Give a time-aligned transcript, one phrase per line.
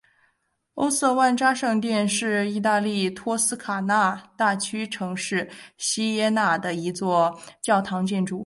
[0.73, 8.39] 欧瑟万扎圣殿是义大利托斯卡纳大区城市锡耶纳的一座教堂建筑。